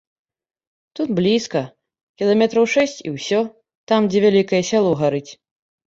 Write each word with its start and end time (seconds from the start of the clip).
Тут 0.99 1.07
блізка, 1.19 1.61
кіламетраў 2.23 2.65
шэсць 2.79 2.99
і 3.07 3.17
ўсё, 3.21 3.39
там, 3.95 4.01
дзе 4.13 4.19
вялікае 4.29 4.63
сяло 4.75 5.01
гарыць. 5.05 5.29